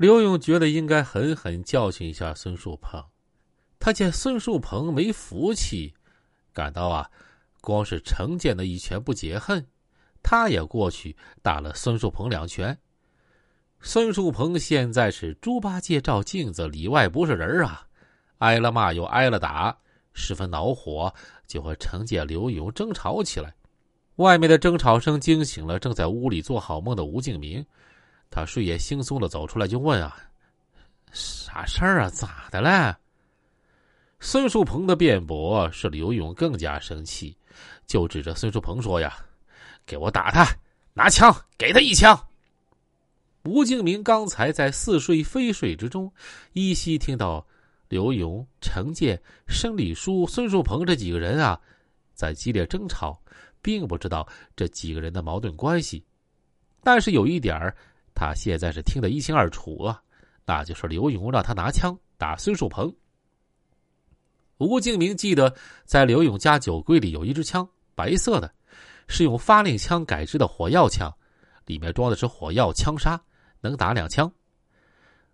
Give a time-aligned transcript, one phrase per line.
[0.00, 3.04] 刘勇觉得应该狠狠教训一下孙树鹏。
[3.78, 5.92] 他见孙树鹏没福气，
[6.54, 7.10] 感到啊，
[7.60, 9.66] 光是程建的一拳不解恨，
[10.22, 12.78] 他也过去打了孙树鹏两拳。
[13.82, 17.86] 孙树鹏现在是猪八戒照镜子，里外不是人啊！
[18.38, 19.76] 挨了骂又挨了打，
[20.14, 21.12] 十分恼火，
[21.46, 23.54] 就和程建、刘勇争吵起来。
[24.16, 27.62] 外面的争吵声惊醒了正在屋里做好梦的吴敬明，
[28.30, 30.16] 他睡眼惺忪的走出来就问啊
[31.12, 32.08] ：“啥事儿啊？
[32.10, 32.96] 咋的了？”
[34.20, 37.36] 孙树鹏的辩驳使刘勇更加生气，
[37.86, 39.16] 就指着孙树鹏说：“呀，
[39.84, 40.46] 给我打他！
[40.92, 42.18] 拿枪给他一枪！”
[43.44, 46.12] 吴敬明刚才在似睡非睡之中，
[46.52, 47.44] 依稀听到
[47.88, 51.58] 刘勇、程建、生礼书、孙树鹏这几个人啊，
[52.12, 53.18] 在激烈争吵，
[53.62, 56.04] 并不知道这几个人的矛盾关系。
[56.82, 57.74] 但是有一点儿
[58.20, 59.98] 他现在是听得一清二楚啊，
[60.44, 62.94] 那就是刘勇让他拿枪打孙树鹏。
[64.58, 68.52] 吴敬明记得，在刘勇家酒柜里有一支枪，白色的，
[69.08, 71.10] 是用发令枪改制的火药枪，
[71.64, 73.18] 里面装的是火药枪杀，
[73.62, 74.30] 能打两枪。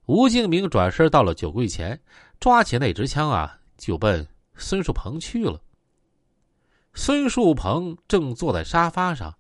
[0.05, 2.01] 吴敬明转身到了酒柜前，
[2.39, 5.61] 抓起那支枪啊，就奔孙树鹏去了。
[6.95, 9.37] 孙树鹏正坐在沙发上，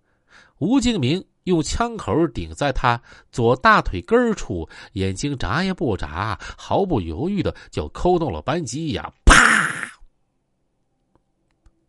[0.58, 9.12] 吴敬明用枪口顶在他左大腿根处，眼睛眨也不眨，毫不犹豫的就扣动了扳机呀！
[9.24, 9.92] 啪！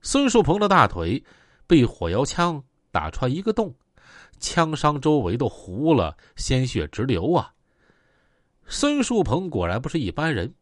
[0.01, 1.23] 孙树鹏的大腿
[1.65, 3.73] 被火药枪打穿一个洞，
[4.39, 7.51] 枪伤周围都糊了，鲜血直流啊！
[8.67, 10.53] 孙树鹏果然不是一般人，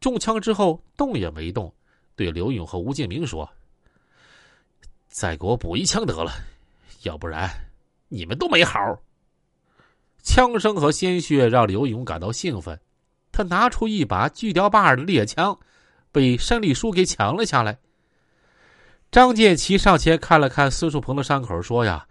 [0.00, 1.74] 中枪之后动也没动，
[2.14, 3.48] 对刘勇和吴建明说
[5.08, 6.30] ：“再给我补一枪得了，
[7.04, 7.48] 要不然
[8.08, 8.78] 你们都没好。”
[10.22, 12.78] 枪声和鲜血让刘勇感到兴奋，
[13.32, 15.58] 他拿出一把锯雕把的猎枪，
[16.12, 17.78] 被申立书给抢了下来。
[19.10, 22.06] 张建奇上前看了看孙树鹏的伤口，说：“呀，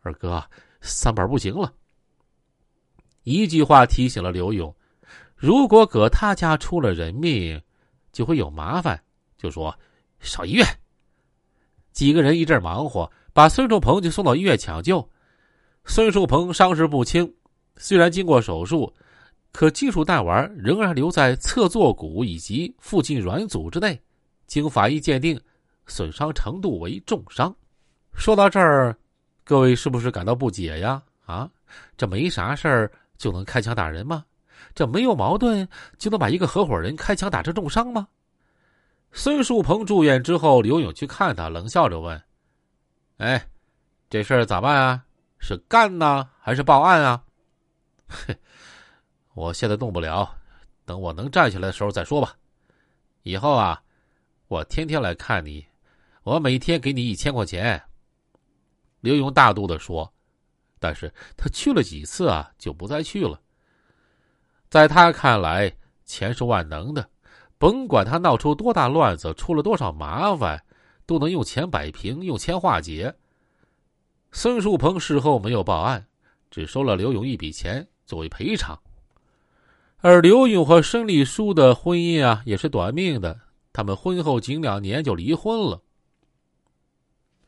[0.00, 0.42] 二哥，
[0.80, 1.74] 三板不行了。”
[3.24, 4.74] 一句话提醒了刘勇
[5.36, 7.60] ：“如果搁他家出了人命，
[8.12, 8.98] 就会有麻烦。”
[9.36, 9.78] 就说
[10.20, 10.64] ：“上医院。”
[11.92, 15.06] 几个人一阵忙活，把孙树鹏就送到医院抢救。
[15.84, 17.32] 孙树鹏伤势不轻，
[17.76, 18.92] 虽然经过手术，
[19.52, 24.00] 可金属弹丸仍然留在侧坐骨以及附近软组织内。
[24.46, 25.40] 经法医鉴定。
[25.90, 27.50] 损伤程度为重伤。
[28.12, 28.94] 说到这儿，
[29.42, 31.02] 各位是不是感到不解呀？
[31.24, 31.50] 啊，
[31.96, 34.22] 这没啥事儿就能开枪打人吗？
[34.74, 35.66] 这没有矛盾
[35.96, 38.06] 就能把一个合伙人开枪打成重伤吗？
[39.12, 42.22] 孙树鹏住院之后，刘勇去看他，冷笑着问
[43.16, 43.48] ：“哎，
[44.10, 45.02] 这事儿咋办啊？
[45.38, 47.24] 是干呢，还是报案啊
[48.08, 48.36] ？”“嘿，
[49.34, 50.36] 我现在动不了，
[50.84, 52.36] 等我能站起来的时候再说吧。
[53.22, 53.82] 以后啊，
[54.48, 55.66] 我天天来看你。”
[56.24, 57.82] 我每天给你一千块钱。”
[59.00, 60.12] 刘勇大度的说，
[60.78, 63.40] 但是他去了几次啊，就不再去了。
[64.68, 65.72] 在他看来，
[66.04, 67.08] 钱是万能的，
[67.56, 70.62] 甭管他闹出多大乱子，出了多少麻烦，
[71.06, 73.14] 都能用钱摆平，用钱化解。
[74.30, 76.06] 孙树鹏事后没有报案，
[76.50, 78.78] 只收了刘勇一笔钱作为赔偿。
[79.98, 83.40] 而刘勇和申丽书的婚姻啊，也是短命的，
[83.72, 85.82] 他们婚后仅两年就离婚了。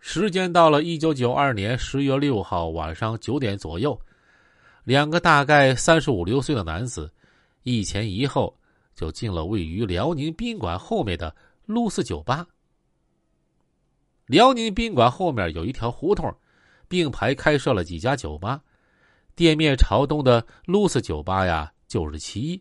[0.00, 4.00] 时间到了一九九二年十月六号晚上九点左右，
[4.82, 7.12] 两个大概三十五六岁的男子，
[7.62, 8.58] 一前一后
[8.94, 11.36] 就进了位于辽宁宾馆后面的
[11.66, 12.46] 露丝酒吧。
[14.26, 16.34] 辽宁宾馆后面有一条胡同，
[16.90, 18.60] 并排开设了几家酒吧，
[19.36, 22.60] 店面朝东的露丝酒吧呀就是其一。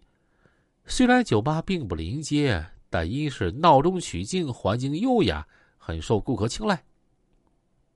[0.85, 5.47] 虽然酒吧并不临街，但因是闹中取静，环境优雅，
[5.79, 6.83] 很受顾客青睐。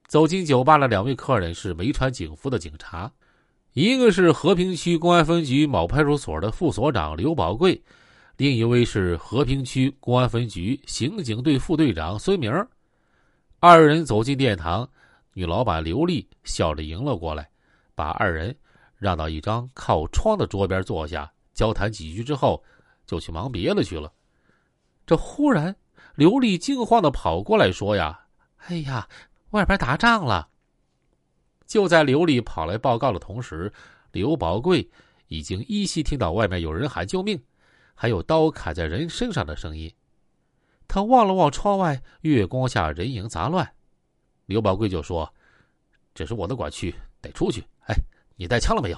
[0.07, 3.11] 走进酒吧的两位客人是没穿警服的警察，
[3.73, 7.79] 一个是和平区公安分局某派出所的副所长刘宝贵，
[8.37, 12.51] 另一位是和平区公安分局刑警队副队长孙明。
[13.59, 14.89] 二人走进殿堂，
[15.33, 17.49] 女老板刘丽笑着迎了过来，
[17.95, 18.55] 把二人
[18.95, 22.63] 让到一张靠窗的桌边坐下，交谈几句之后，
[23.05, 24.11] 就去忙别的去了。
[25.05, 25.75] 这忽然，
[26.15, 28.27] 刘丽惊慌的跑过来说：“呀，
[28.67, 29.07] 哎呀！”
[29.51, 30.49] 外边打仗了。
[31.67, 33.71] 就在刘丽跑来报告的同时，
[34.11, 34.89] 刘宝贵
[35.27, 37.43] 已经依稀听到外面有人喊救命，
[37.93, 39.93] 还有刀砍在人身上的声音。
[40.87, 43.73] 他望了望窗外，月光下人影杂乱。
[44.45, 45.31] 刘宝贵就说
[46.13, 47.63] ：“这是我的管区，得出去。
[47.87, 47.95] 哎，
[48.35, 48.97] 你带枪了没有？”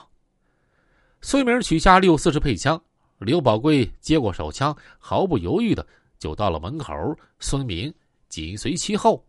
[1.21, 2.81] 孙明取下六四式配枪，
[3.19, 5.85] 刘宝贵接过手枪，毫不犹豫的
[6.17, 6.93] 就到了门口。
[7.39, 7.93] 孙明
[8.27, 9.25] 紧随其后，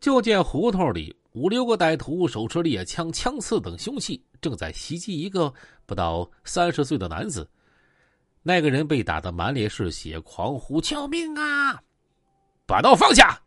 [0.00, 5.52] 就见胡同里五六个歹徒手持猎枪、枪刺等凶器，正在袭击一个
[5.86, 7.48] 不到三十岁的男子。
[8.42, 11.80] 那个人被打得满脸是血，狂呼：“救命啊！”
[12.66, 13.40] 把刀放下！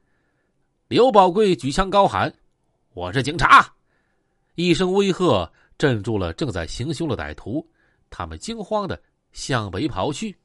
[0.94, 2.31] 刘宝贵举枪高喊
[2.94, 3.68] ：“我是警察！”
[4.54, 5.51] 一声威吓。
[5.75, 7.68] 镇住了正在行凶的歹徒，
[8.12, 9.01] 他们惊慌的
[9.31, 10.38] 向北跑去。